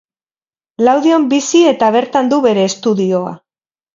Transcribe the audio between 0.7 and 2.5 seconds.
Laudion bizi eta bertan du